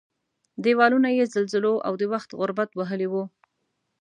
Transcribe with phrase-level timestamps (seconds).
[0.63, 3.23] دېوالونه یې زلزلو او د وخت غربت وهلي وو.